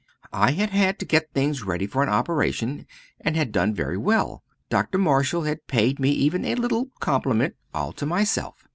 I 0.33 0.53
had 0.53 0.71
had 0.71 0.97
to 0.97 1.05
get 1.05 1.31
things 1.31 1.61
ready 1.61 1.85
for 1.85 2.01
an 2.01 2.09
operation, 2.09 2.87
and 3.19 3.35
had 3.35 3.51
done 3.51 3.71
very 3.75 3.99
well. 3.99 4.41
Dr. 4.67 4.97
Marshall 4.97 5.43
had 5.43 5.67
paid 5.67 5.99
me 5.99 6.09
even 6.09 6.43
a 6.43 6.55
little 6.55 6.89
compliment 6.99 7.53
all 7.71 7.91
to 7.93 8.07
myself. 8.07 8.67